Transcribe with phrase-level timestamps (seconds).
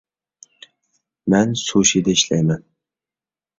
[1.35, 2.67] مەن سۇشىدا ئىشلەيمەن